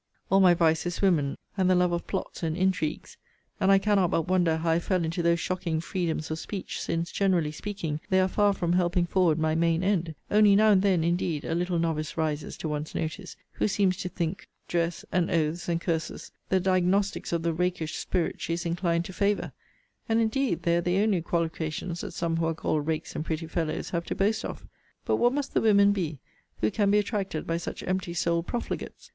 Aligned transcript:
All 0.31 0.39
my 0.39 0.55
vice 0.55 0.87
is 0.87 0.99
women, 1.03 1.37
and 1.55 1.69
the 1.69 1.75
love 1.75 1.91
of 1.91 2.07
plots 2.07 2.41
and 2.41 2.57
intrigues; 2.57 3.17
and 3.59 3.71
I 3.71 3.77
cannot 3.77 4.09
but 4.09 4.27
wonder 4.27 4.57
how 4.57 4.71
I 4.71 4.79
fell 4.79 5.05
into 5.05 5.21
those 5.21 5.39
shocking 5.39 5.79
freedoms 5.79 6.31
of 6.31 6.39
speech; 6.39 6.81
since, 6.81 7.11
generally 7.11 7.51
speaking, 7.51 7.99
they 8.09 8.19
are 8.19 8.27
far 8.27 8.53
from 8.53 8.73
helping 8.73 9.05
forward 9.05 9.37
my 9.37 9.53
main 9.53 9.83
end: 9.83 10.15
only, 10.31 10.55
now 10.55 10.71
and 10.71 10.81
then, 10.81 11.03
indeed, 11.03 11.45
a 11.45 11.53
little 11.53 11.77
novice 11.77 12.17
rises 12.17 12.57
to 12.57 12.67
one's 12.67 12.95
notice, 12.95 13.37
who 13.51 13.67
seems 13.67 13.95
to 13.97 14.09
think 14.09 14.47
dress, 14.67 15.05
and 15.11 15.29
oaths, 15.29 15.69
and 15.69 15.81
curses, 15.81 16.31
the 16.49 16.59
diagnostics 16.59 17.31
of 17.31 17.43
the 17.43 17.53
rakish 17.53 17.95
spirit 17.97 18.41
she 18.41 18.53
is 18.53 18.65
inclined 18.65 19.05
to 19.05 19.13
favour: 19.13 19.51
and 20.09 20.19
indeed 20.19 20.63
they 20.63 20.77
are 20.77 20.81
the 20.81 20.97
only 20.97 21.21
qualifications 21.21 22.01
that 22.01 22.09
some 22.11 22.37
who 22.37 22.47
are 22.47 22.55
called 22.55 22.87
rakes 22.87 23.15
and 23.15 23.23
pretty 23.23 23.45
fellows 23.45 23.91
have 23.91 24.05
to 24.05 24.15
boast 24.15 24.43
of. 24.43 24.65
But 25.05 25.17
what 25.17 25.31
must 25.33 25.53
the 25.53 25.61
women 25.61 25.91
be, 25.91 26.17
who 26.59 26.71
can 26.71 26.89
be 26.89 26.97
attracted 26.97 27.45
by 27.45 27.57
such 27.57 27.83
empty 27.83 28.15
souled 28.15 28.47
profligates! 28.47 29.09